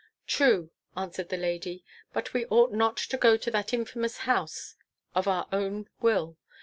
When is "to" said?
2.97-3.17, 3.37-3.51